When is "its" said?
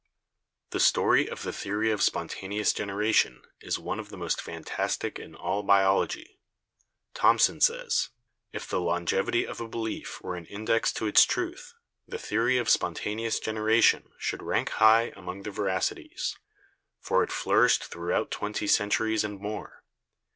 11.05-11.23